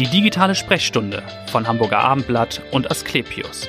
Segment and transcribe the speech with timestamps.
[0.00, 1.22] Die digitale Sprechstunde
[1.52, 3.68] von Hamburger Abendblatt und Asklepios.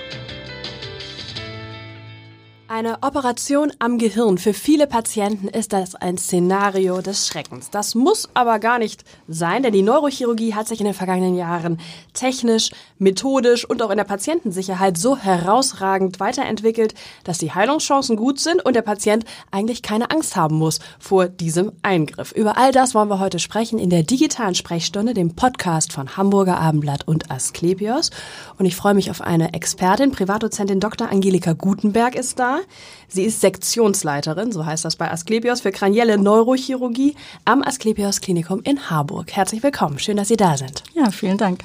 [2.76, 4.38] Eine Operation am Gehirn.
[4.38, 7.70] Für viele Patienten ist das ein Szenario des Schreckens.
[7.70, 11.80] Das muss aber gar nicht sein, denn die Neurochirurgie hat sich in den vergangenen Jahren
[12.12, 18.66] technisch, methodisch und auch in der Patientensicherheit so herausragend weiterentwickelt, dass die Heilungschancen gut sind
[18.66, 22.34] und der Patient eigentlich keine Angst haben muss vor diesem Eingriff.
[22.34, 26.60] Über all das wollen wir heute sprechen in der digitalen Sprechstunde, dem Podcast von Hamburger
[26.60, 28.10] Abendblatt und Asklepios.
[28.58, 31.10] Und ich freue mich auf eine Expertin, Privatdozentin Dr.
[31.10, 32.60] Angelika Gutenberg ist da.
[33.08, 37.16] Sie ist Sektionsleiterin, so heißt das bei Asklepios, für kranielle Neurochirurgie
[37.46, 39.32] am Asklepios Klinikum in Harburg.
[39.32, 40.00] Herzlich willkommen.
[40.00, 40.84] Schön, dass Sie da sind.
[40.94, 41.64] Ja, vielen Dank.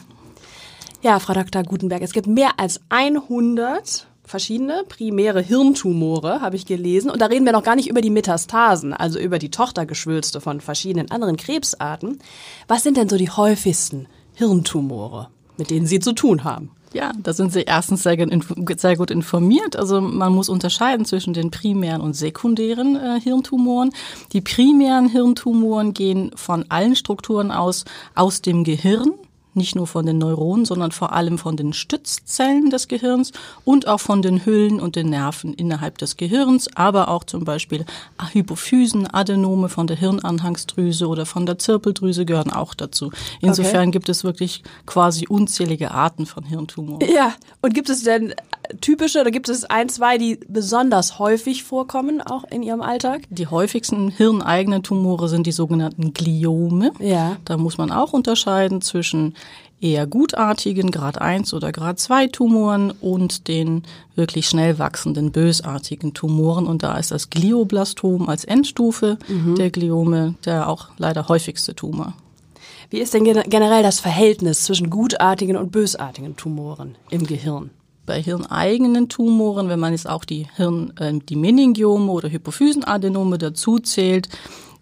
[1.03, 1.63] Ja, Frau Dr.
[1.63, 7.11] Gutenberg, es gibt mehr als 100 verschiedene primäre Hirntumore, habe ich gelesen.
[7.11, 10.61] Und da reden wir noch gar nicht über die Metastasen, also über die Tochtergeschwülste von
[10.61, 12.21] verschiedenen anderen Krebsarten.
[12.69, 16.71] Was sind denn so die häufigsten Hirntumore, mit denen Sie zu tun haben?
[16.93, 18.17] Ja, da sind Sie erstens sehr,
[18.77, 19.77] sehr, gut informiert.
[19.77, 23.93] Also man muss unterscheiden zwischen den primären und sekundären äh, Hirntumoren.
[24.33, 27.85] Die primären Hirntumoren gehen von allen Strukturen aus,
[28.17, 29.13] aus dem Gehirn
[29.61, 33.33] nicht nur von den Neuronen, sondern vor allem von den Stützzellen des Gehirns
[33.65, 37.85] und auch von den Hüllen und den Nerven innerhalb des Gehirns, aber auch zum Beispiel
[38.33, 43.13] Hypophysen, Adenome von der Hirnanhangsdrüse oder von der Zirbeldrüse gehören auch dazu.
[43.43, 43.91] Insofern okay.
[43.91, 47.07] gibt es wirklich quasi unzählige Arten von Hirntumoren.
[47.09, 48.35] Ja, und gibt es denn
[48.81, 53.23] typische oder gibt es ein, zwei, die besonders häufig vorkommen, auch in Ihrem Alltag?
[53.31, 56.93] Die häufigsten hirneigenen Tumore sind die sogenannten Gliome.
[56.99, 57.37] Ja.
[57.45, 59.35] Da muss man auch unterscheiden zwischen
[59.81, 63.83] eher gutartigen Grad 1 oder Grad 2 Tumoren und den
[64.15, 66.67] wirklich schnell wachsenden bösartigen Tumoren.
[66.67, 69.55] Und da ist das Glioblastom als Endstufe mhm.
[69.57, 72.15] der Gliome der auch leider häufigste Tumor.
[72.91, 77.71] Wie ist denn generell das Verhältnis zwischen gutartigen und bösartigen Tumoren im Gehirn?
[78.11, 83.79] Bei hirneigenen Tumoren, wenn man jetzt auch die Hirn, äh, die Meningiome oder Hypophysenadenome dazu
[83.79, 84.29] zählt,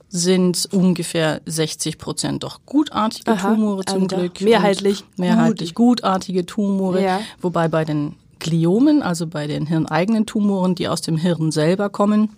[0.08, 4.41] sind ungefähr 60 Prozent doch gutartige Aha, Tumore zum also Glück.
[4.41, 5.04] Mehrheitlich.
[5.19, 6.00] Mehrheitlich gut.
[6.00, 7.02] gutartige Tumore.
[7.02, 7.20] Ja.
[7.42, 12.31] Wobei bei den Gliomen, also bei den hirneigenen Tumoren, die aus dem Hirn selber kommen,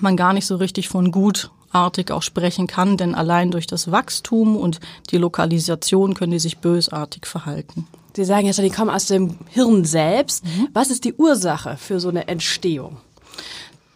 [0.00, 4.56] man gar nicht so richtig von gutartig auch sprechen kann, denn allein durch das Wachstum
[4.56, 7.86] und die Lokalisation können die sich bösartig verhalten.
[8.16, 10.44] Sie sagen jetzt, die kommen aus dem Hirn selbst.
[10.44, 10.68] Mhm.
[10.72, 12.98] Was ist die Ursache für so eine Entstehung?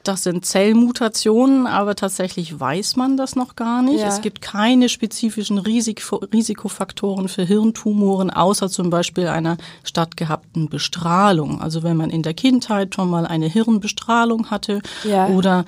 [0.09, 4.01] Das sind Zellmutationen, aber tatsächlich weiß man das noch gar nicht.
[4.01, 4.09] Ja.
[4.09, 11.61] Es gibt keine spezifischen Risiko Risikofaktoren für Hirntumoren, außer zum Beispiel einer stattgehabten Bestrahlung.
[11.61, 15.29] Also wenn man in der Kindheit schon mal eine Hirnbestrahlung hatte ja.
[15.29, 15.67] oder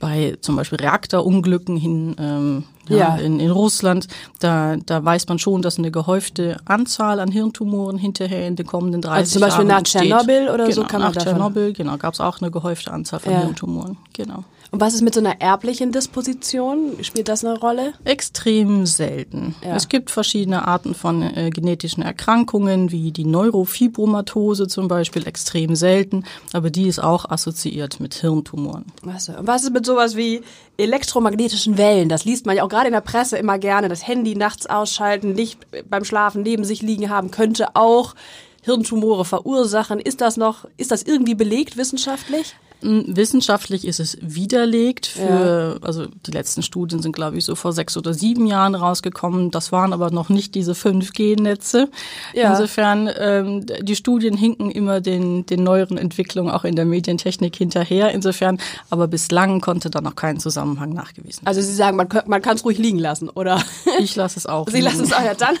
[0.00, 3.16] bei zum Beispiel Reaktorunglücken hin ähm, ja, ja.
[3.16, 4.06] In, in Russland,
[4.38, 9.02] da, da weiß man schon, dass eine gehäufte Anzahl an Hirntumoren hinterher in den kommenden
[9.02, 11.72] 30 Jahren Also zum Beispiel Jahren nach Tschernobyl oder genau, so kann man nach Tschernobyl,
[11.72, 13.40] genau, gab es auch eine gehäufte Anzahl von ja.
[13.40, 14.44] Hirntumoren, genau.
[14.70, 17.02] Und was ist mit so einer erblichen Disposition?
[17.02, 17.92] Spielt das eine Rolle?
[18.04, 19.56] Extrem selten.
[19.64, 19.74] Ja.
[19.74, 26.24] Es gibt verschiedene Arten von äh, genetischen Erkrankungen, wie die Neurofibromatose zum Beispiel, extrem selten,
[26.52, 28.86] aber die ist auch assoziiert mit Hirntumoren.
[29.02, 30.42] Was, was ist mit sowas wie
[30.76, 32.08] elektromagnetischen Wellen?
[32.08, 33.88] Das liest man ja auch gerade in der Presse immer gerne.
[33.88, 38.14] Das Handy nachts ausschalten, Licht beim Schlafen neben sich liegen haben, könnte auch
[38.62, 39.98] Hirntumore verursachen.
[39.98, 42.54] Ist das noch, ist das irgendwie belegt wissenschaftlich?
[42.82, 45.06] Wissenschaftlich ist es widerlegt.
[45.06, 45.86] Für, ja.
[45.86, 49.50] Also die letzten Studien sind, glaube ich, so vor sechs oder sieben Jahren rausgekommen.
[49.50, 51.90] Das waren aber noch nicht diese 5G-Netze.
[52.34, 52.50] Ja.
[52.50, 58.12] Insofern, ähm, die Studien hinken immer den, den neueren Entwicklungen auch in der Medientechnik hinterher.
[58.12, 58.58] Insofern,
[58.88, 61.48] aber bislang konnte da noch kein Zusammenhang nachgewiesen werden.
[61.48, 63.62] Also Sie sagen, man, man kann es ruhig liegen lassen, oder?
[63.98, 64.66] Ich lasse es auch.
[64.68, 64.84] Sie liegen.
[64.84, 65.56] lassen es auch, ja dann.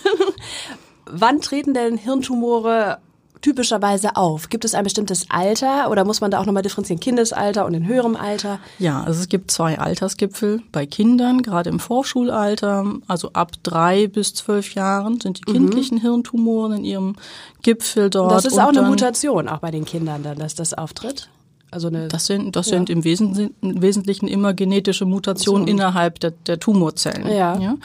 [1.12, 2.98] Wann treten denn Hirntumore
[3.40, 4.48] typischerweise auf?
[4.48, 7.00] Gibt es ein bestimmtes Alter oder muss man da auch nochmal differenzieren?
[7.00, 8.58] Kindesalter und in höherem Alter?
[8.78, 14.34] Ja, also es gibt zwei Altersgipfel bei Kindern, gerade im Vorschulalter, also ab drei bis
[14.34, 15.54] zwölf Jahren sind die mhm.
[15.54, 16.02] kindlichen mhm.
[16.02, 17.16] Hirntumoren in ihrem
[17.62, 18.32] Gipfel dort.
[18.32, 21.28] Das ist auch eine Mutation, auch bei den Kindern dann, dass das auftritt?
[21.70, 22.76] Also eine, das sind, das ja.
[22.76, 25.70] sind im Wesentlichen immer genetische Mutationen so.
[25.70, 27.28] innerhalb der, der Tumorzellen.
[27.28, 27.58] Ja.
[27.58, 27.76] ja?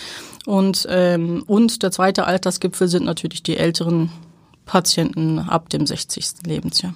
[0.45, 4.09] Und, ähm, und der zweite Altersgipfel sind natürlich die älteren
[4.65, 6.45] Patienten ab dem 60.
[6.45, 6.93] Lebensjahr.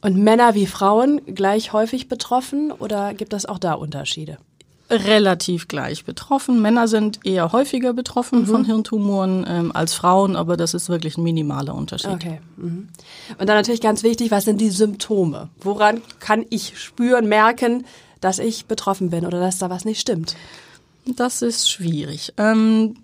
[0.00, 4.38] Und Männer wie Frauen gleich häufig betroffen oder gibt es auch da Unterschiede?
[4.90, 6.60] Relativ gleich betroffen.
[6.60, 8.46] Männer sind eher häufiger betroffen mhm.
[8.46, 12.10] von Hirntumoren ähm, als Frauen, aber das ist wirklich ein minimaler Unterschied.
[12.10, 12.40] Okay.
[12.56, 12.88] Mhm.
[13.38, 15.48] Und dann natürlich ganz wichtig, was sind die Symptome?
[15.60, 17.86] Woran kann ich spüren, merken,
[18.20, 20.36] dass ich betroffen bin oder dass da was nicht stimmt?
[21.06, 22.34] Das ist schwierig.
[22.36, 22.96] Ähm,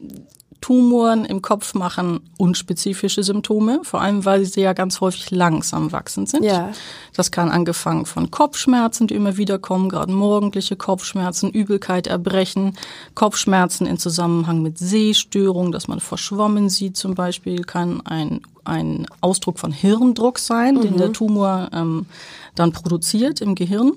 [0.60, 6.28] Tumoren im Kopf machen unspezifische Symptome, vor allem weil sie ja ganz häufig langsam wachsend
[6.28, 6.44] sind.
[6.44, 6.72] Ja.
[7.14, 12.76] Das kann angefangen von Kopfschmerzen, die immer wieder kommen, gerade morgendliche Kopfschmerzen, Übelkeit, Erbrechen,
[13.14, 19.58] Kopfschmerzen in Zusammenhang mit Sehstörungen, dass man verschwommen sieht zum Beispiel, kann ein, ein Ausdruck
[19.58, 22.06] von Hirndruck sein, den der Tumor ähm,
[22.54, 23.93] dann produziert im Gehirn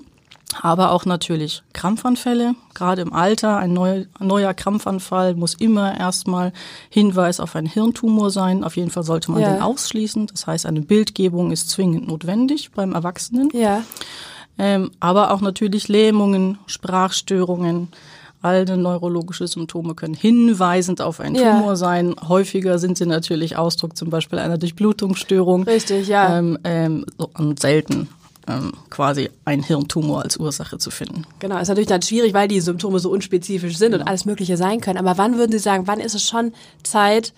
[0.60, 2.54] aber auch natürlich Krampfanfälle.
[2.74, 6.52] Gerade im Alter, ein, neu, ein neuer Krampfanfall muss immer erstmal
[6.90, 8.64] Hinweis auf einen Hirntumor sein.
[8.64, 9.52] Auf jeden Fall sollte man Ja.
[9.54, 10.26] den ausschließen.
[10.26, 13.50] Das heißt, eine Bildgebung ist zwingend notwendig beim Erwachsenen.
[13.52, 13.82] Ja.
[14.58, 17.88] Ähm, aber auch natürlich Lähmungen, Sprachstörungen.
[18.42, 21.52] Alle neurologische Symptome können hinweisend auf einen Ja.
[21.58, 22.14] Tumor sein.
[22.28, 25.62] Häufiger sind sie natürlich Ausdruck zum Beispiel einer Durchblutungsstörung.
[25.62, 26.38] Richtig, ja.
[26.38, 27.06] Ähm, ähm,
[27.38, 28.08] und selten
[28.48, 31.24] ähm, quasi ein Hirntumor als Ursache zu finden.
[31.38, 34.80] Genau, ist natürlich dann schwierig, weil die Symptome so unspezifisch sind und alles Mögliche sein
[34.80, 34.98] können.
[34.98, 36.52] Aber wann würden Sie sagen, wann ist es schon
[36.82, 37.32] Zeit,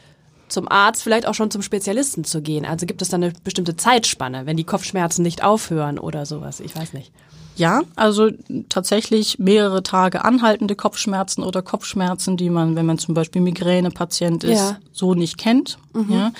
[0.49, 2.65] zum Arzt, vielleicht auch schon zum Spezialisten zu gehen?
[2.65, 6.61] Also gibt es da eine bestimmte Zeitspanne, wenn die Kopfschmerzen nicht aufhören oder sowas?
[6.61, 7.11] Ich weiß nicht.
[7.57, 8.31] Ja, also
[8.69, 14.59] tatsächlich mehrere Tage anhaltende Kopfschmerzen oder Kopfschmerzen, die man, wenn man zum Beispiel Migränepatient ist,
[14.59, 14.79] Ja.
[14.93, 15.79] so nicht kennt.
[16.09, 16.33] Ja.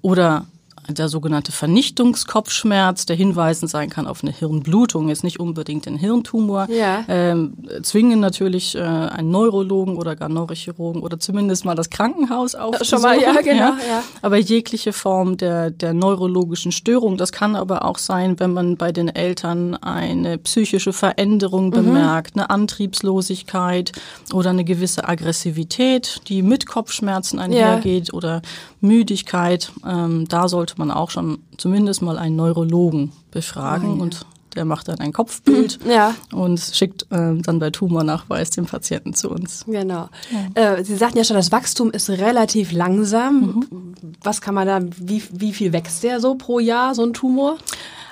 [0.00, 0.46] Oder
[0.88, 6.66] der sogenannte Vernichtungskopfschmerz, der hinweisend sein kann auf eine Hirnblutung, ist nicht unbedingt ein Hirntumor,
[6.70, 7.04] Ja.
[7.08, 12.86] ähm, zwingen natürlich äh, einen Neurologen oder gar Neurochirurgen oder zumindest mal das Krankenhaus aufzusuchen.
[12.86, 14.02] Schon mal, ja, genau, ja.
[14.22, 18.90] Aber jegliche Form der, der neurologischen Störung, das kann aber auch sein, wenn man bei
[18.92, 21.70] den Eltern eine psychische Veränderung Mhm.
[21.70, 23.92] bemerkt, eine Antriebslosigkeit
[24.32, 28.42] oder eine gewisse Aggressivität, die mit Kopfschmerzen einhergeht oder
[28.80, 29.72] Müdigkeit.
[29.86, 34.24] Ähm, da sollte man auch schon zumindest mal einen Neurologen befragen und
[34.56, 36.14] der macht dann ein Kopfbild Ja.
[36.32, 39.64] und schickt ähm, dann bei Tumornachweis den Patienten zu uns.
[39.66, 40.08] Genau.
[40.54, 43.94] Äh, Sie sagten ja schon, das Wachstum ist relativ langsam.
[44.24, 47.58] Was kann man da, wie, wie viel wächst der so pro Jahr, so ein Tumor?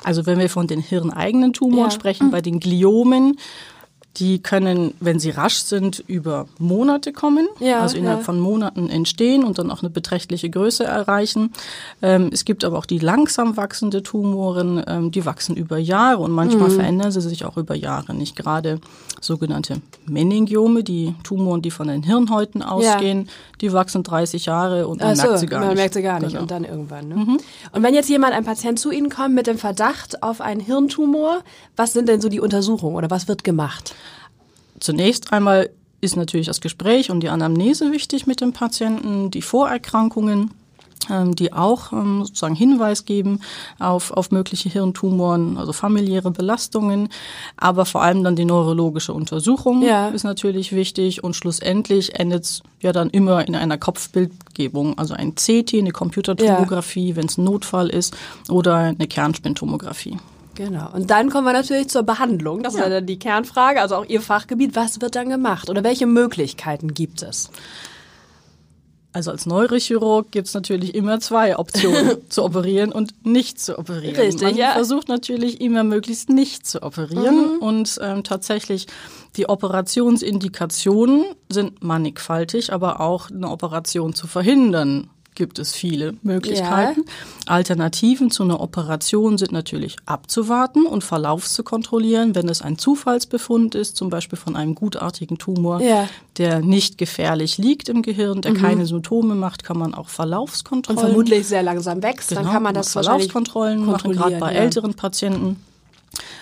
[0.05, 1.91] Also wenn wir von den hirneigenen Tumoren Ja.
[1.91, 3.37] sprechen, bei den Gliomen,
[4.17, 8.25] die können, wenn sie rasch sind, über Monate kommen, Ja, also innerhalb ja.
[8.25, 11.53] von Monaten entstehen und dann auch eine beträchtliche Größe erreichen.
[12.03, 16.31] Ähm, es gibt aber auch die langsam wachsende Tumoren, ähm, die wachsen über Jahre und
[16.31, 16.37] Mhm.
[16.37, 18.13] manchmal verändern sie sich auch über Jahre.
[18.13, 18.81] Nicht gerade
[19.21, 23.29] sogenannte Meningiome, die Tumoren, die von den Hirnhäuten ausgehen,
[23.61, 25.79] die wachsen 30 Jahre und man so, merkt sie gar man nicht.
[25.79, 26.43] merkt sie gar nicht Genau.
[26.43, 27.09] und dann irgendwann.
[27.09, 27.37] Ne?
[27.73, 31.41] Und wenn jetzt jemand, ein Patient zu Ihnen kommt mit dem Verdacht auf einen Hirntumor,
[31.77, 33.95] was sind denn so die Untersuchungen oder was wird gemacht?
[34.81, 35.71] Zunächst einmal
[36.01, 40.53] ist natürlich das Gespräch und die Anamnese wichtig mit dem Patienten, die Vorerkrankungen,
[41.11, 43.41] ähm, die auch ähm, sozusagen Hinweis geben
[43.79, 47.09] auf, auf mögliche Hirntumoren, also familiäre Belastungen,
[47.57, 50.09] aber vor allem dann die neurologische Untersuchung Ja.
[50.09, 55.35] ist natürlich wichtig und schlussendlich endet es ja dann immer in einer Kopfbildgebung, also ein
[55.35, 58.17] CT, eine Computertomographie, wenn es ein Notfall ist,
[58.49, 60.19] oder eine Kernspintomographie.
[60.59, 60.91] Genau.
[60.93, 62.65] Und dann kommen wir natürlich zur Behandlung.
[62.65, 64.75] Das ist ja dann die Kernfrage, also auch Ihr Fachgebiet.
[64.75, 67.49] Was wird dann gemacht oder welche Möglichkeiten gibt es?
[69.13, 74.17] Also als Neurochirurg gibt's natürlich immer zwei Optionen, zu operieren und nicht zu operieren.
[74.17, 74.73] Richtig, Man ja.
[74.73, 78.89] versucht natürlich immer möglichst nicht zu operieren und ähm, tatsächlich
[79.37, 87.05] die Operationsindikationen sind mannigfaltig, aber auch eine Operation zu verhindern gibt es viele Möglichkeiten.
[87.47, 93.75] Alternativen zu einer Operation sind natürlich abzuwarten und Verlauf zu kontrollieren, wenn es ein Zufallsbefund
[93.77, 96.09] ist, zum Beispiel von einem gutartigen Tumor, Ja.
[96.37, 101.01] der nicht gefährlich liegt im Gehirn, der keine Symptome macht, kann man auch Und Verlaufskontrollen.
[101.01, 104.61] vermutlich sehr langsam wächst, dann Genau, kann man das Verlaufskontrollen machen, gerade bei ja.
[104.61, 105.57] älteren Patienten.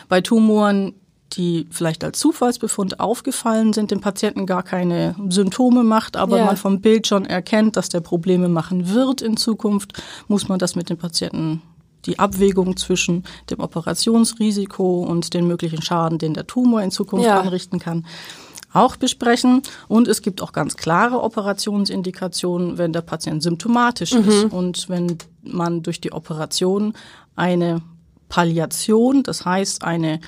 [0.09, 0.95] Bei Tumoren,
[1.33, 6.45] die vielleicht als Zufallsbefund aufgefallen sind, dem Patienten gar keine Symptome macht, aber Ja.
[6.45, 9.93] man vom Bild schon erkennt, dass der Probleme machen wird in Zukunft,
[10.29, 11.63] muss man das mit dem Patienten
[12.07, 17.41] die Abwägung zwischen dem Operationsrisiko und den möglichen Schaden, den der Tumor in Zukunft Ja.
[17.41, 18.07] anrichten kann,
[18.73, 19.63] auch besprechen.
[19.89, 25.83] Und es gibt auch ganz klare Operationsindikationen, wenn der Patient symptomatisch ist und wenn man
[25.83, 26.93] durch die Operation
[27.35, 27.83] eine
[28.29, 30.21] Palliation, das heißt eine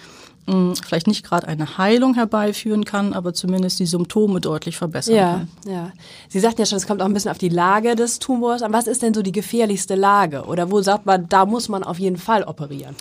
[0.48, 5.32] mh, vielleicht nicht gerade eine Heilung herbeiführen kann, aber zumindest die Symptome deutlich verbessern Ja,
[5.32, 5.48] kann.
[5.72, 5.92] ja.
[6.28, 8.72] Sie sagten ja schon, es kommt auch ein bisschen auf die Lage des Tumors an.
[8.72, 10.44] Was ist denn so die gefährlichste Lage?
[10.46, 12.96] Oder wo sagt man, da muss man auf jeden Fall operieren?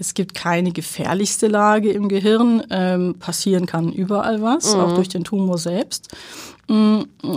[0.00, 2.62] Es gibt keine gefährlichste Lage im Gehirn.
[2.70, 6.08] Ähm, passieren kann überall was, auch durch den Tumor selbst.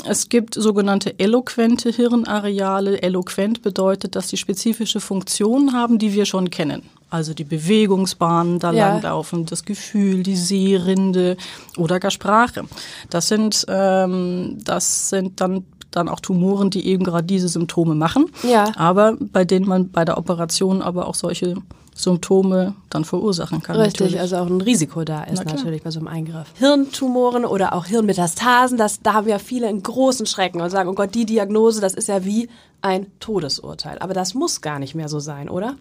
[0.05, 3.01] Es gibt sogenannte eloquente Hirnareale.
[3.01, 6.83] Eloquent bedeutet, dass sie spezifische Funktionen haben, die wir schon kennen.
[7.11, 8.89] Also die Bewegungsbahnen da Ja.
[8.89, 11.37] langlaufen, das Gefühl, die Sehrinde
[11.77, 12.63] oder gar Sprache.
[13.09, 18.27] Das sind, ähm, das sind dann dann auch Tumoren, die eben gerade diese Symptome machen.
[18.43, 18.71] Ja.
[18.77, 21.55] Aber bei denen man bei der Operation aber auch solche
[21.93, 23.75] Symptome dann verursachen kann.
[23.75, 24.19] Richtig, natürlich.
[24.21, 26.47] also auch ein Risiko da ist Na natürlich bei so einem Eingriff.
[26.57, 30.93] Hirntumoren oder auch Hirnmetastasen, das, da haben ja viele einen großen Schrecken und sagen, oh
[30.93, 32.49] Gott, die Diagnose, das ist ja wie
[32.81, 33.99] ein Todesurteil.
[33.99, 35.75] Aber das muss gar nicht mehr so sein, oder?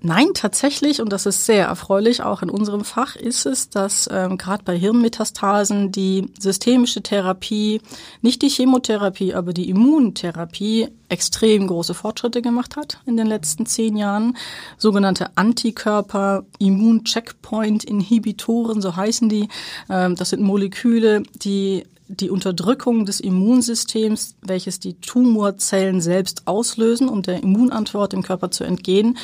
[0.00, 4.38] Nein, tatsächlich, und das ist sehr erfreulich, auch in unserem Fach ist es, dass ähm,
[4.38, 7.80] gerade bei Hirnmetastasen die systemische Therapie,
[8.22, 13.96] nicht die Chemotherapie, aber die Immuntherapie extrem große Fortschritte gemacht hat in den letzten zehn
[13.96, 14.36] Jahren.
[14.76, 19.48] Sogenannte Antikörper, Immun-Checkpoint-Inhibitoren, so heißen die.
[19.90, 27.22] Ähm, das sind Moleküle, die die Unterdrückung des Immunsystems, welches die Tumorzellen selbst auslösen, um
[27.22, 29.18] der Immunantwort im Körper zu entgehen,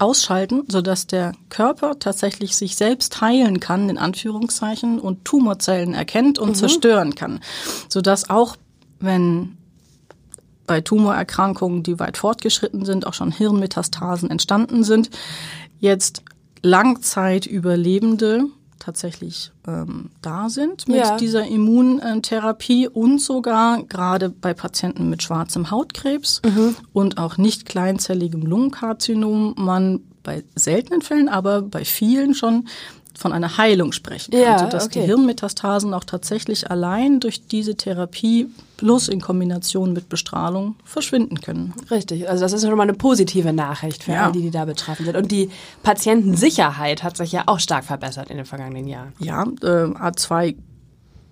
[0.00, 6.56] ausschalten, sodass der Körper tatsächlich sich selbst heilen kann, in Anführungszeichen, und Tumorzellen erkennt und
[6.56, 7.40] zerstören kann.
[7.88, 8.56] Sodass auch,
[8.98, 9.56] wenn
[10.66, 15.10] bei Tumorerkrankungen, die weit fortgeschritten sind, auch schon Hirnmetastasen entstanden sind,
[15.80, 16.22] jetzt
[16.62, 18.44] Langzeitüberlebende
[18.80, 21.16] tatsächlich ähm, da sind mit Ja.
[21.16, 26.42] dieser Immuntherapie und sogar gerade bei Patienten mit schwarzem Hautkrebs
[26.92, 32.68] und auch nicht kleinzelligem Lungenkarzinom man bei seltenen Fällen, aber bei vielen schon
[33.20, 35.00] von einer Heilung sprechen Ja, sodass okay.
[35.00, 38.48] die Hirnmetastasen auch tatsächlich allein durch diese Therapie
[38.78, 41.74] plus in Kombination mit Bestrahlung verschwinden können.
[41.90, 44.24] Richtig, also das ist schon mal eine positive Nachricht für Ja.
[44.24, 45.16] alle, die, die da betroffen sind.
[45.18, 45.50] Und die
[45.82, 49.12] Patientensicherheit hat sich ja auch stark verbessert in den vergangenen Jahren.
[49.18, 50.56] Ja, äh, hat zwei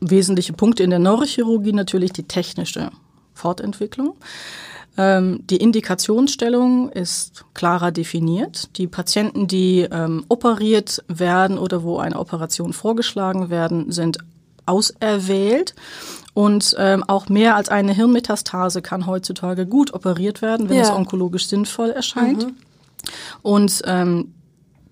[0.00, 2.90] wesentliche Punkte in der Neurochirurgie natürlich die technische
[3.32, 4.14] Fortentwicklung.
[4.98, 8.76] Ähm, die Indikationsstellung ist klarer definiert.
[8.76, 14.18] Die Patienten, die ähm, operiert werden oder wo eine Operation vorgeschlagen werden, sind
[14.66, 15.74] auserwählt.
[16.34, 20.82] Und ähm, auch mehr als eine Hirnmetastase kann heutzutage gut operiert werden, wenn Ja.
[20.82, 22.48] es onkologisch sinnvoll erscheint.
[23.42, 24.34] Und ähm,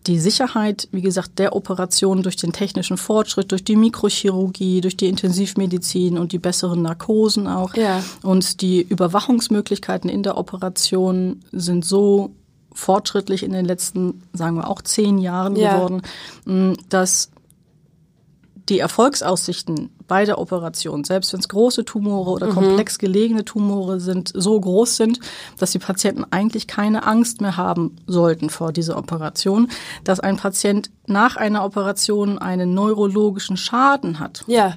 [0.06, 5.08] die Sicherheit, wie gesagt, der Operation durch den technischen Fortschritt, durch die Mikrochirurgie, durch die
[5.08, 7.74] Intensivmedizin und die besseren Narkosen auch.
[7.74, 8.02] Ja.
[8.22, 12.30] Und die Überwachungsmöglichkeiten in der Operation sind so
[12.72, 15.76] fortschrittlich in den letzten, sagen wir auch zehn Jahren Ja.
[15.76, 16.02] geworden,
[16.44, 17.30] mh, dass
[18.68, 24.32] die Erfolgsaussichten bei der Operation, selbst wenn es große Tumore oder komplex gelegene Tumore sind,
[24.34, 25.20] so groß sind,
[25.58, 29.68] dass die Patienten eigentlich keine Angst mehr haben sollten vor dieser Operation,
[30.04, 34.74] dass ein Patient nach einer Operation einen neurologischen Schaden hat, Ja,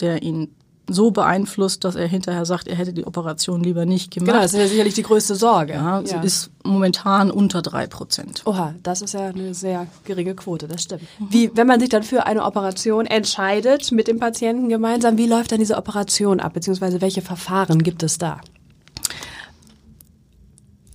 [0.00, 0.48] der ihn
[0.92, 4.28] so beeinflusst, dass er hinterher sagt, er hätte die Operation lieber nicht gemacht.
[4.30, 5.74] genau, das ist ja sicherlich die größte Sorge.
[5.74, 8.42] ja, sie ist momentan unter drei Prozent.
[8.44, 11.02] Oha, das ist ja eine sehr geringe Quote, das stimmt.
[11.18, 15.52] Wie, wenn man sich dann für eine Operation entscheidet mit dem Patienten gemeinsam, wie läuft
[15.52, 18.40] dann diese Operation ab, beziehungsweise welche Verfahren gibt es da?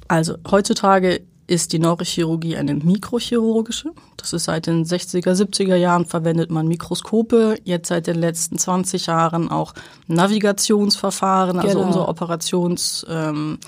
[0.08, 3.92] Also heutzutage ist die Neurochirurgie eine mikrochirurgische.
[4.18, 7.58] Das ist seit den 60er, 70er Jahren verwendet man Mikroskope.
[7.64, 9.74] Jetzt seit den letzten 20 Jahren auch
[10.08, 11.60] Navigationsverfahren.
[11.60, 11.88] Also Genau.
[11.88, 13.60] unsere Operations, ähm,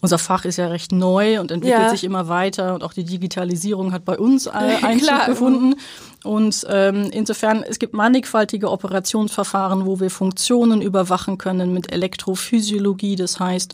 [0.00, 1.88] unser Fach ist ja recht neu und entwickelt Ja.
[1.88, 4.50] sich immer weiter und auch die Digitalisierung hat bei uns äh,
[4.82, 5.76] Einzug gefunden.
[6.24, 13.16] Und ähm, insofern, es gibt mannigfaltige Operationsverfahren, wo wir Funktionen überwachen können mit Elektrophysiologie.
[13.16, 13.72] Das heißt,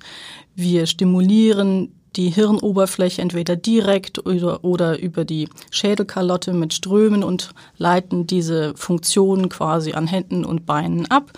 [0.55, 8.27] wir stimulieren die Hirnoberfläche entweder direkt oder, oder über die Schädelkalotte mit Strömen und leiten
[8.27, 11.33] diese Funktionen quasi an Händen und Beinen ab.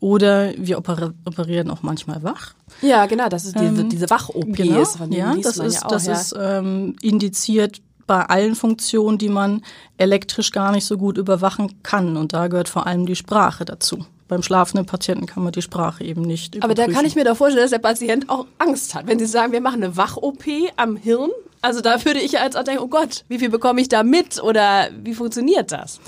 [0.00, 2.54] Oder wir oper operieren auch manchmal wach.
[2.80, 6.34] Ja, genau, das ist diese, Ähm, diese Wach-OPs, Genau, ja, das ist, ja das ist
[6.38, 9.62] ähm, indiziert bei allen Funktionen, die man
[9.96, 12.16] elektrisch gar nicht so gut überwachen kann.
[12.16, 14.04] Und da gehört vor allem die Sprache dazu.
[14.30, 16.94] Beim schlafenden Patienten kann man die Sprache eben nicht Aber da überprüfen.
[16.94, 19.08] kann ich mir doch vorstellen, dass der Patient auch Angst hat.
[19.08, 20.44] Wenn Sie sagen, wir machen eine Wach-OP
[20.76, 21.30] am Hirn,
[21.62, 24.04] also da würde ich ja als auch denken, oh Gott, wie viel bekomme ich da
[24.04, 25.98] mit oder wie funktioniert das?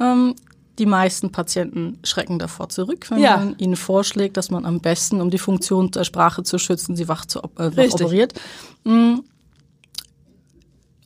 [0.00, 0.36] Ähm,
[0.78, 3.38] die meisten Patienten schrecken davor zurück, wenn Ja.
[3.38, 7.08] man ihnen vorschlägt, dass man am besten, um die Funktion der Sprache zu schützen, sie
[7.08, 8.34] wach, zu, äh, wach operiert.
[8.84, 9.16] Mm.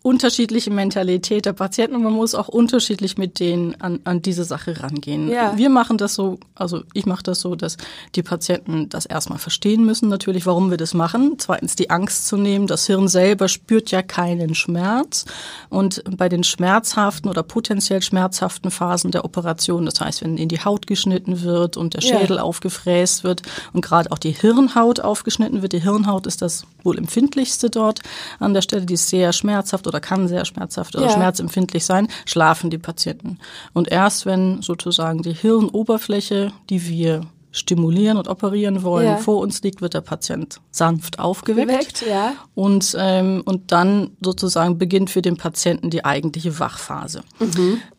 [0.09, 4.83] Unterschiedliche Mentalität der Patienten und man muss auch unterschiedlich mit denen an, an diese Sache
[4.83, 5.31] rangehen.
[5.31, 5.55] Ja.
[5.59, 7.77] Wir machen das so, also ich mache das so, dass
[8.15, 11.35] die Patienten das erstmal verstehen müssen, natürlich, warum wir das machen.
[11.37, 12.67] Zweitens die Angst zu nehmen.
[12.67, 15.27] Das Hirn selber spürt ja keinen Schmerz.
[15.69, 20.65] Und bei den schmerzhaften oder potenziell schmerzhaften Phasen der Operation, das heißt, wenn in die
[20.65, 22.19] Haut geschnitten wird und der Ja.
[22.19, 23.43] Schädel aufgefräst wird
[23.75, 28.01] und gerade auch die Hirnhaut aufgeschnitten wird, die Hirnhaut ist das wohl empfindlichste dort
[28.39, 31.13] an der Stelle, die ist sehr schmerzhaft oder kann sehr schmerzhaft oder Ja.
[31.13, 33.39] schmerzempfindlich sein, schlafen die Patienten.
[33.73, 39.17] Und erst wenn sozusagen die Hirnoberfläche, die wir stimulieren und operieren wollen, Ja.
[39.17, 41.69] vor uns liegt, wird der Patient sanft aufgeweckt.
[41.71, 42.35] Geweckt, ja.
[42.55, 47.23] Und, ähm, und dann sozusagen beginnt für den Patienten die eigentliche Wachphase.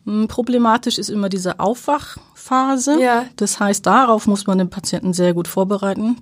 [0.04, 3.00] Mm, Problematisch ist immer diese Aufwachphase.
[3.02, 3.24] Ja.
[3.36, 6.18] Das heißt, darauf muss man den Patienten sehr gut vorbereiten.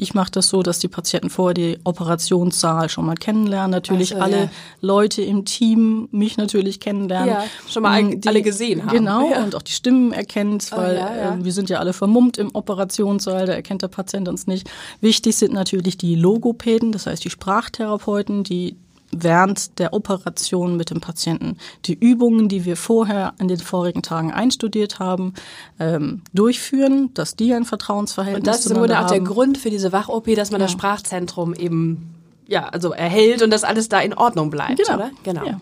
[0.00, 3.70] Ich mache das so, dass die Patienten vorher die Operationssaal schon mal kennenlernen.
[3.72, 4.50] Natürlich Ach so, alle ja.
[4.80, 7.28] Leute im Team mich natürlich kennenlernen.
[7.28, 8.96] Ja, schon mal Mm, alle gesehen haben.
[8.96, 9.42] Genau, Ja.
[9.44, 11.32] und auch die Stimmen erkennt, Oh, weil ja, ja.
[11.34, 14.70] ähm, wir sind ja alle vermummt im Operationssaal, da erkennt der Patient uns nicht.
[15.00, 18.76] Wichtig sind natürlich die Logopäden, das heißt die Sprachtherapeuten, die
[19.10, 24.32] während der Operation mit dem Patienten die Übungen, die wir vorher in den vorigen Tagen
[24.32, 25.34] einstudiert haben,
[25.80, 29.24] ähm, durchführen, dass die ein Vertrauensverhältnis Und das ist im Grunde auch der haben.
[29.24, 32.14] Grund für diese Wach-OP, dass man das Sprachzentrum eben
[32.46, 34.94] ja, also erhält und dass alles da in Ordnung bleibt, Genau.
[34.94, 35.10] oder?
[35.22, 35.44] Genau.
[35.44, 35.60] Ja.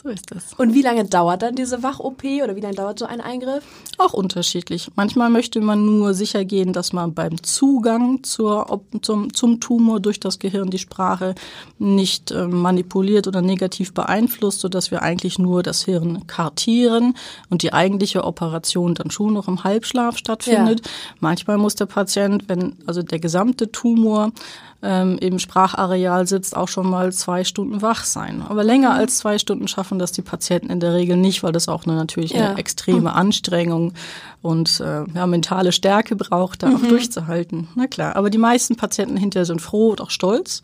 [0.00, 0.54] So ist das.
[0.54, 3.64] Und wie lange dauert dann diese Wach-OP oder wie lange dauert so ein Eingriff?
[3.98, 4.92] Auch unterschiedlich.
[4.94, 10.20] Manchmal möchte man nur sicher gehen, dass man beim Zugang zur, zum, zum Tumor durch
[10.20, 11.34] das Gehirn die Sprache
[11.80, 17.14] nicht äh, manipuliert oder negativ beeinflusst, sodass wir eigentlich nur das Hirn kartieren
[17.50, 20.88] und die eigentliche Operation dann schon noch im Halbschlaf stattfindet.
[21.18, 24.30] Manchmal muss der Patient, wenn also der gesamte Tumor
[24.80, 28.42] ähm, im Sprachareal sitzt, auch schon mal zwei Stunden wach sein.
[28.48, 31.68] Aber länger als zwei Stunden schaffen das die Patienten in der Regel nicht, weil das
[31.68, 32.50] auch eine, natürlich Ja.
[32.50, 33.92] eine extreme Anstrengung
[34.40, 37.68] und äh, ja, mentale Stärke braucht, da auch durchzuhalten.
[37.74, 40.62] Na klar, aber die meisten Patienten hinterher sind froh und auch stolz,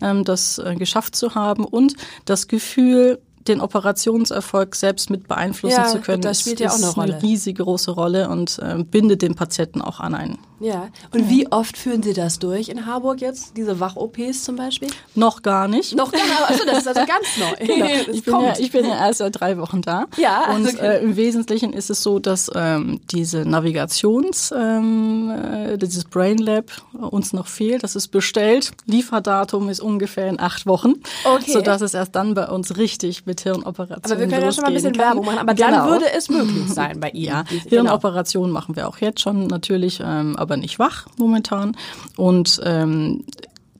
[0.00, 3.18] ähm, das äh, geschafft zu haben und das Gefühl,
[3.50, 6.92] den Operationserfolg selbst mit beeinflussen Ja, zu können, das ist- spielt ja auch ist eine
[6.94, 7.22] Rolle.
[7.22, 10.38] riesige große Rolle und äh, bindet den Patienten auch an einen.
[10.62, 10.88] Ja.
[11.14, 14.90] Und wie oft führen Sie das durch in Harburg jetzt, diese Wach-OPs zum Beispiel?
[15.14, 15.96] Noch gar nicht.
[15.96, 17.66] Noch gar nicht, achso, das ist also ganz neu.
[17.66, 17.86] Genau.
[18.12, 20.04] Ich, bin ja, ich bin ja erst seit drei Wochen da.
[20.18, 20.76] Ja, Und okay.
[20.98, 26.66] äh, im Wesentlichen ist es so, dass ähm, diese Navigations, ähm, äh, dieses Brain Lab
[26.92, 27.82] uns noch fehlt.
[27.82, 28.72] Das ist bestellt.
[28.84, 30.94] Lieferdatum ist ungefähr in acht Wochen.
[31.24, 31.52] Okay.
[31.52, 34.68] Sodass es erst dann bei uns richtig mit Hirnoperationen aber wir können ja schon mal
[34.68, 34.96] ein bisschen.
[34.96, 35.70] Werbung machen, aber Genau.
[35.70, 37.24] dann würde es möglich sein bei Ihnen.
[37.24, 37.68] Ja, genau.
[37.68, 41.76] Hirnoperationen machen wir auch jetzt schon natürlich, ähm, aber nicht wach momentan.
[42.16, 43.24] Und ähm,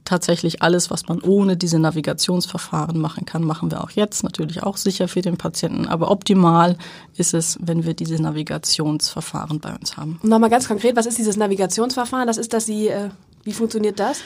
[0.04, 4.24] tatsächlich alles, was man ohne diese Navigationsverfahren machen kann, machen wir auch jetzt.
[4.24, 6.76] Natürlich auch sicher für den Patienten, aber optimal
[7.16, 10.18] ist es, wenn wir diese Navigationsverfahren bei uns haben.
[10.22, 12.26] Nochmal ganz konkret, was ist dieses Navigationsverfahren?
[12.26, 13.10] Das ist, dass Sie, äh,
[13.42, 14.20] wie funktioniert das?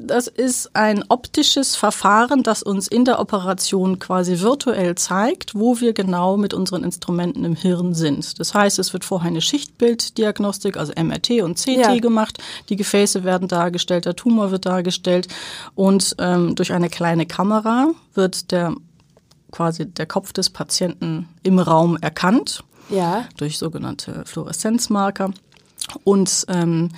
[0.00, 5.92] Das ist ein optisches Verfahren, das uns in der Operation quasi virtuell zeigt, wo wir
[5.92, 8.40] genau mit unseren Instrumenten im Hirn sind.
[8.40, 11.96] Das heißt, es wird vorher eine Schichtbilddiagnostik, also MRT und CT Ja.
[11.98, 12.38] gemacht.
[12.68, 15.28] Die Gefäße werden dargestellt, der Tumor wird dargestellt
[15.74, 18.74] und ähm, durch eine kleine Kamera wird der
[19.52, 23.24] quasi der Kopf des Patienten im Raum erkannt Ja.
[23.36, 25.30] durch sogenannte Fluoreszenzmarker
[26.04, 26.88] und ähm,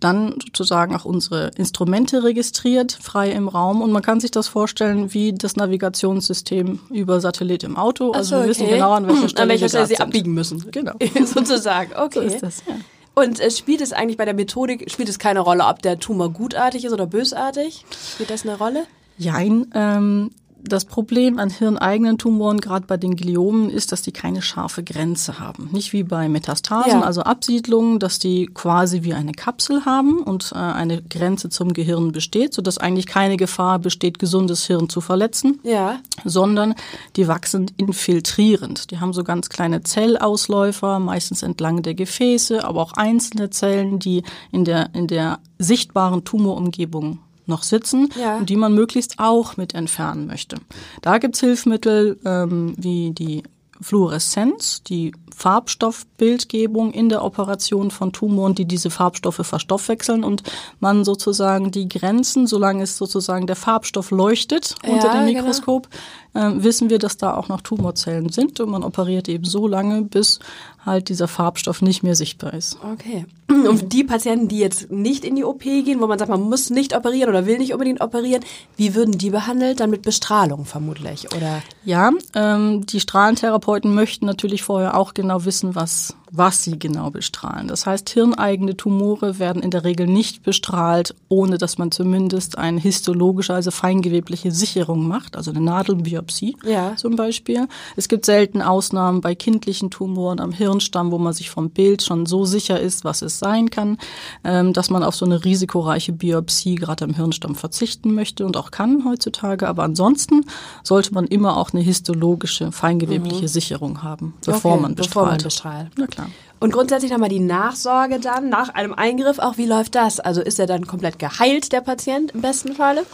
[0.00, 3.82] dann sozusagen auch unsere Instrumente registriert, frei im Raum.
[3.82, 8.12] Und man kann sich das vorstellen wie das Navigationssystem über Satellit im Auto.
[8.12, 8.74] Also so, wir wissen okay.
[8.74, 10.02] genau, an welcher Stelle, an welcher Stelle Sie sind.
[10.02, 10.70] abbiegen müssen.
[10.70, 10.92] Genau.
[11.24, 12.28] Sozusagen, okay.
[12.28, 12.74] So ist das, ja.
[13.14, 16.30] Und äh, spielt es eigentlich bei der Methodik, spielt es keine Rolle, ob der Tumor
[16.30, 17.84] gutartig ist oder bösartig?
[18.14, 18.84] Spielt das eine Rolle?
[19.16, 20.30] Jein, ähm,
[20.62, 25.38] das Problem an hirneigenen Tumoren, gerade bei den Gliomen, ist, dass die keine scharfe Grenze
[25.38, 25.68] haben.
[25.72, 27.00] Nicht wie bei Metastasen, Ja.
[27.02, 32.12] also Absiedlungen, dass die quasi wie eine Kapsel haben und äh, eine Grenze zum Gehirn
[32.12, 36.00] besteht, sodass eigentlich keine Gefahr besteht, gesundes Hirn zu verletzen Ja.
[36.24, 36.74] sondern
[37.16, 38.90] die wachsen infiltrierend.
[38.90, 44.22] Die haben so ganz kleine Zellausläufer, meistens entlang der Gefäße, aber auch einzelne Zellen, die
[44.52, 48.36] in der, in der sichtbaren Tumorumgebung noch sitzen Ja.
[48.38, 50.56] und die man möglichst auch mit entfernen möchte.
[51.02, 53.42] Da gibt's Hilfsmittel ähm, wie die
[53.80, 60.42] Fluoreszenz, die Farbstoffbildgebung in der Operation von Tumoren, die diese Farbstoffe verstoffwechseln und
[60.80, 65.42] man sozusagen die Grenzen, solange es sozusagen der Farbstoff leuchtet unter Ja, dem genau.
[65.42, 65.88] Mikroskop,
[66.34, 70.02] ähm, wissen wir, dass da auch noch Tumorzellen sind und man operiert eben so lange,
[70.02, 70.40] bis
[70.84, 72.78] halt dieser Farbstoff nicht mehr sichtbar ist.
[72.92, 73.26] Okay.
[73.48, 76.70] Und die Patienten, die jetzt nicht in die OP gehen, wo man sagt, man muss
[76.70, 78.44] nicht operieren oder will nicht unbedingt operieren,
[78.76, 79.80] wie würden die behandelt?
[79.80, 81.62] Dann mit Bestrahlung vermutlich, oder?
[81.84, 87.68] Ja, ähm, die Strahlentherapeuten möchten natürlich vorher auch genau wissen, was, was sie genau bestrahlen.
[87.68, 92.80] Das heißt, hirneigene Tumore werden in der Regel nicht bestrahlt, ohne dass man zumindest eine
[92.80, 96.96] histologische, also feingewebliche Sicherung macht, also eine Nadelbiopsie Ja.
[96.96, 97.68] zum Beispiel.
[97.96, 102.02] Es gibt selten Ausnahmen bei kindlichen Tumoren am Hirn, Hirnstamm, wo man sich vom Bild
[102.02, 103.98] schon so sicher ist, was es sein kann,
[104.44, 108.70] ähm, dass man auf so eine risikoreiche Biopsie gerade am Hirnstamm verzichten möchte und auch
[108.70, 109.66] kann heutzutage.
[109.68, 110.44] Aber ansonsten
[110.82, 113.48] sollte man immer auch eine histologische, feingewebliche mhm.
[113.48, 115.17] Sicherung haben, bevor okay, man bestrahlt.
[115.26, 115.88] Man bestrahlt.
[115.96, 116.30] Na klar.
[116.60, 120.18] Und grundsätzlich nochmal die Nachsorge dann nach einem Eingriff, auch wie läuft das?
[120.18, 123.04] Also ist er dann komplett geheilt, der Patient im besten Falle?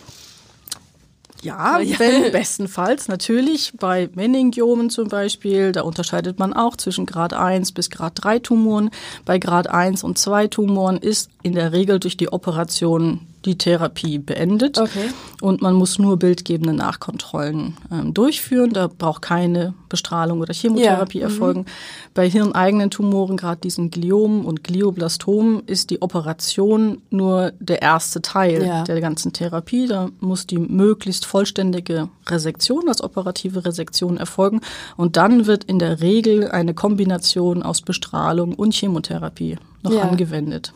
[1.43, 7.73] Ja, wenn bestenfalls natürlich bei Meningiomen zum Beispiel, da unterscheidet man auch zwischen Grad 1
[7.73, 8.91] bis Grad 3 Tumoren.
[9.27, 14.19] Bei Grad 1 und 2 Tumoren ist in der Regel durch die Operation die Therapie
[14.19, 14.79] beendet.
[14.79, 15.11] Okay.
[15.43, 18.73] Und man muss nur bildgebende Nachkontrollen ähm, durchführen.
[18.73, 21.25] Da braucht keine Bestrahlung oder Chemotherapie ja.
[21.25, 21.61] erfolgen.
[21.61, 21.67] Mhm.
[22.15, 28.65] Bei hirneigenen Tumoren, gerade diesen Gliomen und Glioblastomen, ist die Operation nur der erste Teil
[28.65, 28.85] ja.
[28.85, 29.87] der ganzen Therapie.
[29.87, 34.63] Da muss die möglichst vollständige Resektion, das operative Resektion erfolgen.
[34.97, 40.01] Und dann wird in der Regel eine Kombination aus Bestrahlung und Chemotherapie noch ja.
[40.09, 40.73] angewendet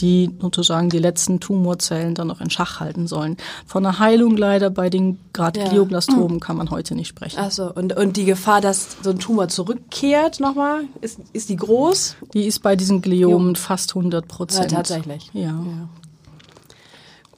[0.00, 3.36] die sozusagen die letzten Tumorzellen dann noch in Schach halten sollen.
[3.66, 5.68] Von einer Heilung leider bei den gerade ja.
[5.68, 7.38] Glioblastomen kann man heute nicht sprechen.
[7.38, 12.16] Achso, und, und die Gefahr, dass so ein Tumor zurückkehrt nochmal, ist, ist die groß?
[12.34, 13.60] Die ist bei diesen Gliomen jo.
[13.60, 14.72] fast 100 Prozent.
[14.72, 15.30] Ja, tatsächlich.
[15.32, 15.42] ja.
[15.42, 15.88] ja.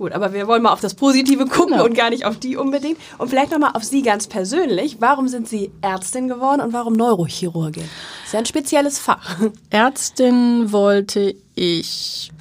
[0.02, 1.84] Gut, aber wir wollen mal auf das Positive gucken genau.
[1.84, 2.98] und gar nicht auf die unbedingt.
[3.18, 4.96] Und vielleicht nochmal auf Sie ganz persönlich.
[4.98, 7.84] Warum sind Sie Ärztin geworden und warum Neurochirurgin?
[7.84, 9.38] Das ist ja ein spezielles Fach.
[9.70, 12.32] Ärztin wollte ich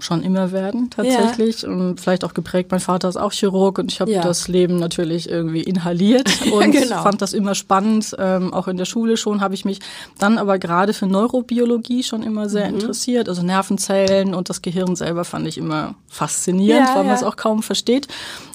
[0.00, 1.68] schon immer werden tatsächlich ja.
[1.68, 2.70] und vielleicht auch geprägt.
[2.70, 4.22] Mein Vater ist auch Chirurg und ich habe ja.
[4.22, 7.02] das Leben natürlich irgendwie inhaliert und genau.
[7.02, 8.14] fand das immer spannend.
[8.18, 9.80] Ähm, auch in der Schule schon habe ich mich
[10.18, 12.74] dann aber gerade für Neurobiologie schon immer sehr mhm.
[12.74, 13.28] interessiert.
[13.28, 17.36] Also Nervenzellen und das Gehirn selber fand ich immer faszinierend, ja, weil man es auch
[17.36, 18.06] kaum versteht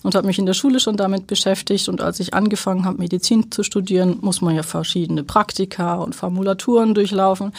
[0.03, 1.89] und habe mich in der Schule schon damit beschäftigt.
[1.89, 6.93] Und als ich angefangen habe, Medizin zu studieren, muss man ja verschiedene Praktika und Formulaturen
[6.93, 7.51] durchlaufen.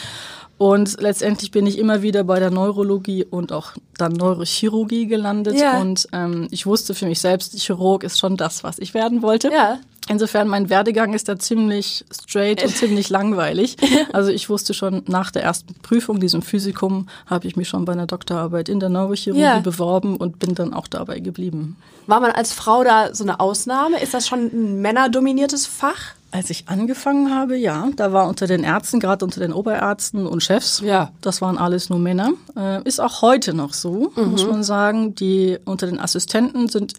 [0.57, 5.59] Und letztendlich bin ich immer wieder bei der Neurologie und auch dann Neurochirurgie gelandet.
[5.59, 5.81] Ja.
[5.81, 9.51] Und ähm, ich wusste für mich selbst, Chirurg ist schon das, was ich werden wollte.
[9.51, 9.79] Ja.
[10.07, 13.75] Insofern, mein Werdegang ist da ziemlich straight und ziemlich langweilig.
[14.13, 17.93] Also ich wusste schon nach der ersten Prüfung, diesem Physikum, habe ich mich schon bei
[17.93, 19.59] einer Doktorarbeit in der Neurochirurgie ja.
[19.59, 21.75] beworben und bin dann auch dabei geblieben.
[22.07, 23.99] War man als Frau da so eine Ausnahme?
[23.99, 26.13] Ist das schon ein männerdominiertes Fach?
[26.35, 30.43] Als ich angefangen habe, ja, da war unter den Ärzten, gerade unter den Oberärzten und
[30.43, 31.11] Chefs, ja.
[31.21, 32.31] das waren alles nur Männer.
[32.57, 34.31] Äh, ist auch heute noch so, mhm.
[34.31, 35.15] muss man sagen.
[35.15, 36.95] Die unter den Assistenten sind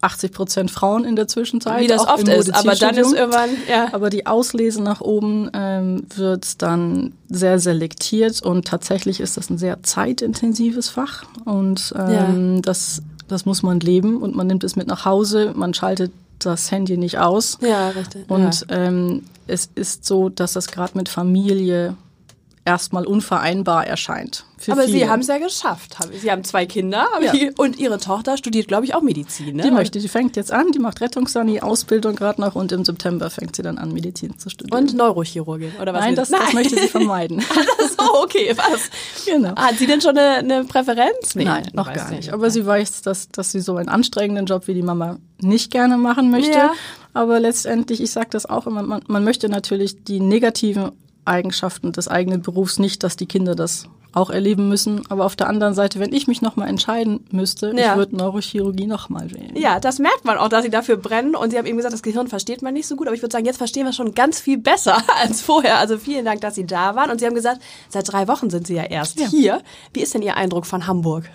[0.00, 1.82] 80 Prozent Frauen in der Zwischenzeit.
[1.82, 3.88] Wie das oft ist, aber dann ist irgendwann, ja.
[3.92, 9.58] Aber die Auslese nach oben ähm, wird dann sehr selektiert und tatsächlich ist das ein
[9.58, 12.60] sehr zeitintensives Fach und ähm, ja.
[12.62, 16.12] das, das muss man leben und man nimmt es mit nach Hause, man schaltet
[16.46, 17.58] das Handy nicht aus.
[17.60, 18.28] Ja, richtig.
[18.30, 18.76] Und ja.
[18.76, 21.96] Ähm, es ist so, dass das gerade mit Familie
[22.64, 24.44] erstmal unvereinbar erscheint.
[24.68, 24.98] aber viele.
[24.98, 25.96] Sie haben es ja geschafft.
[26.20, 27.32] Sie haben zwei Kinder ja.
[27.56, 29.56] und Ihre Tochter studiert, glaube ich, auch Medizin.
[29.56, 29.62] Ne?
[29.62, 33.56] Die möchte, die fängt jetzt an, die macht Rettungssani-Ausbildung gerade noch und im September fängt
[33.56, 34.78] sie dann an, Medizin zu studieren.
[34.78, 36.00] Und Neurochirurgin, oder was?
[36.00, 36.40] Nein, das, Nein.
[36.44, 37.40] das möchte sie vermeiden.
[37.98, 38.90] so, okay, was?
[39.24, 39.56] Genau.
[39.56, 41.34] Hat sie denn schon eine, eine Präferenz?
[41.34, 42.32] Nee, Nein, noch gar nicht.
[42.32, 45.96] Aber sie weiß, dass, dass sie so einen anstrengenden Job wie die Mama nicht gerne
[45.96, 46.58] machen möchte.
[46.58, 46.72] Ja.
[47.14, 50.92] Aber letztendlich, ich sage das auch immer, man, man möchte natürlich die negativen
[51.30, 55.02] Eigenschaften des eigenen Berufs nicht, dass die Kinder das auch erleben müssen.
[55.08, 57.92] Aber auf der anderen Seite, wenn ich mich nochmal entscheiden müsste, ja.
[57.92, 59.56] ich würde Neurochirurgie nochmal wählen.
[59.56, 61.36] Ja, das merkt man auch, dass sie dafür brennen.
[61.36, 63.06] Und sie haben eben gesagt, das Gehirn versteht man nicht so gut.
[63.06, 65.78] Aber ich würde sagen, jetzt verstehen wir schon ganz viel besser als vorher.
[65.78, 67.10] Also vielen Dank, dass Sie da waren.
[67.10, 69.26] Und Sie haben gesagt, seit drei Wochen sind Sie ja erst ja.
[69.28, 69.62] hier.
[69.92, 71.30] Wie ist denn Ihr Eindruck von Hamburg?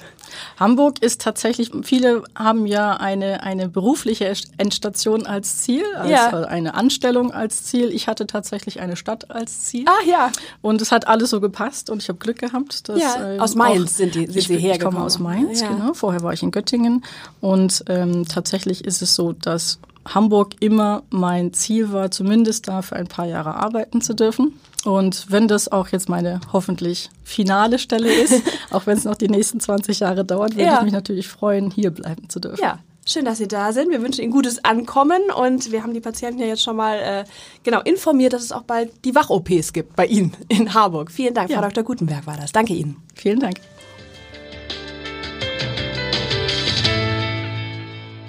[0.59, 6.29] Hamburg ist tatsächlich, viele haben ja eine, eine berufliche Endstation als Ziel, als ja.
[6.43, 7.91] eine Anstellung als Ziel.
[7.91, 9.85] Ich hatte tatsächlich eine Stadt als Ziel.
[9.88, 10.31] Ah ja.
[10.61, 12.88] Und es hat alles so gepasst und ich habe Glück gehabt.
[12.89, 14.75] Dass, ja, ähm, aus Mainz auch, sind, die, sind ich, Sie hergekommen.
[14.75, 15.69] Ich komme aus Mainz, ja.
[15.69, 15.93] genau.
[15.93, 17.03] Vorher war ich in Göttingen
[17.41, 22.95] und ähm, tatsächlich ist es so, dass Hamburg immer mein Ziel war, zumindest da für
[22.95, 24.59] ein paar Jahre arbeiten zu dürfen.
[24.83, 29.29] Und wenn das auch jetzt meine hoffentlich finale Stelle ist, auch wenn es noch die
[29.29, 30.77] nächsten 20 Jahre dauert, würde ja.
[30.77, 32.61] ich mich natürlich freuen, hier bleiben zu dürfen.
[32.61, 32.79] Ja.
[33.07, 33.91] Schön, dass Sie da sind.
[33.91, 37.23] Wir wünschen Ihnen gutes Ankommen und wir haben die Patienten ja jetzt schon mal äh,
[37.61, 41.11] genau informiert, dass es auch bald die Wach-OPs gibt bei Ihnen in Harburg.
[41.11, 41.59] Vielen Dank, ja.
[41.59, 41.83] Frau Dr.
[41.83, 42.51] Gutenberg war das.
[42.51, 42.97] Danke Ihnen.
[43.13, 43.57] Vielen Dank.